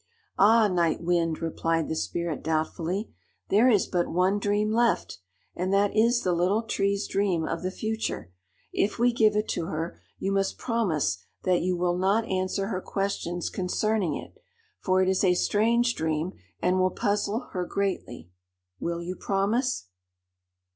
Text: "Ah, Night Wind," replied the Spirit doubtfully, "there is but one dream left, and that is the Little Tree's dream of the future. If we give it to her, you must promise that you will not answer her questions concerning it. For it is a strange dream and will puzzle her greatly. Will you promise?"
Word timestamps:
"Ah, 0.39 0.67
Night 0.67 1.03
Wind," 1.03 1.43
replied 1.43 1.87
the 1.87 1.95
Spirit 1.95 2.41
doubtfully, 2.41 3.11
"there 3.49 3.69
is 3.69 3.85
but 3.85 4.07
one 4.07 4.39
dream 4.39 4.71
left, 4.73 5.19
and 5.55 5.71
that 5.71 5.95
is 5.95 6.23
the 6.23 6.33
Little 6.33 6.63
Tree's 6.63 7.07
dream 7.07 7.45
of 7.47 7.61
the 7.61 7.69
future. 7.69 8.31
If 8.73 8.97
we 8.97 9.13
give 9.13 9.35
it 9.35 9.47
to 9.49 9.67
her, 9.67 9.99
you 10.17 10.31
must 10.31 10.57
promise 10.57 11.19
that 11.43 11.61
you 11.61 11.77
will 11.77 11.99
not 11.99 12.25
answer 12.27 12.69
her 12.69 12.81
questions 12.81 13.51
concerning 13.51 14.15
it. 14.15 14.33
For 14.79 15.03
it 15.03 15.07
is 15.07 15.23
a 15.23 15.35
strange 15.35 15.93
dream 15.93 16.33
and 16.61 16.79
will 16.79 16.89
puzzle 16.89 17.49
her 17.51 17.63
greatly. 17.63 18.31
Will 18.79 19.03
you 19.03 19.15
promise?" 19.15 19.85